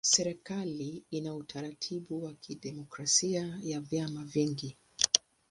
[0.03, 4.77] Serikali ina utaratibu wa kidemokrasia ya vyama vingi.